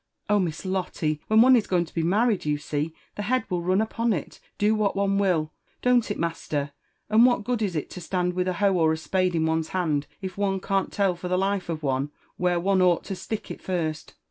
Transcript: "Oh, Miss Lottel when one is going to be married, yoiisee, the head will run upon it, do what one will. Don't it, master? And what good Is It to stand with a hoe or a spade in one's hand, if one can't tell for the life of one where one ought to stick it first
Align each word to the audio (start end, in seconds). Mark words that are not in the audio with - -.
"Oh, 0.27 0.39
Miss 0.39 0.65
Lottel 0.65 1.19
when 1.27 1.41
one 1.43 1.55
is 1.55 1.67
going 1.67 1.85
to 1.85 1.93
be 1.93 2.01
married, 2.01 2.41
yoiisee, 2.41 2.91
the 3.13 3.21
head 3.21 3.45
will 3.51 3.61
run 3.61 3.81
upon 3.81 4.13
it, 4.13 4.39
do 4.57 4.73
what 4.73 4.95
one 4.95 5.19
will. 5.19 5.51
Don't 5.83 6.09
it, 6.09 6.17
master? 6.17 6.71
And 7.07 7.23
what 7.23 7.43
good 7.43 7.61
Is 7.61 7.75
It 7.75 7.91
to 7.91 8.01
stand 8.01 8.33
with 8.33 8.47
a 8.47 8.53
hoe 8.53 8.73
or 8.73 8.91
a 8.91 8.97
spade 8.97 9.35
in 9.35 9.45
one's 9.45 9.67
hand, 9.77 10.07
if 10.19 10.39
one 10.39 10.59
can't 10.59 10.91
tell 10.91 11.13
for 11.15 11.27
the 11.27 11.37
life 11.37 11.69
of 11.69 11.83
one 11.83 12.09
where 12.37 12.59
one 12.59 12.81
ought 12.81 13.03
to 13.03 13.15
stick 13.15 13.51
it 13.51 13.61
first 13.61 14.15